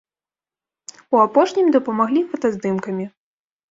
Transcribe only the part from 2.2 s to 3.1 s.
фотаздымкамі.